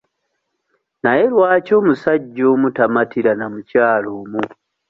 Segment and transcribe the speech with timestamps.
[1.03, 4.41] Naye lwaki omusajja omu tamatira na mukyala omu?